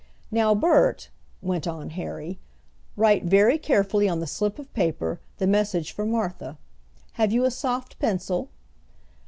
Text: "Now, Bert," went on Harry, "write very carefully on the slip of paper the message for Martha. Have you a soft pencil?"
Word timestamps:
"Now, 0.31 0.55
Bert," 0.55 1.11
went 1.43 1.67
on 1.67 1.91
Harry, 1.91 2.39
"write 2.95 3.25
very 3.25 3.59
carefully 3.59 4.09
on 4.09 4.19
the 4.19 4.25
slip 4.25 4.57
of 4.57 4.73
paper 4.73 5.19
the 5.37 5.45
message 5.45 5.91
for 5.91 6.07
Martha. 6.07 6.57
Have 7.21 7.31
you 7.31 7.45
a 7.45 7.51
soft 7.51 7.99
pencil?" 7.99 8.49